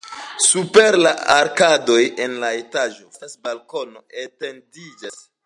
[0.43, 5.23] Super la arkadoj en la etaĝo vasta balkono etendiĝas.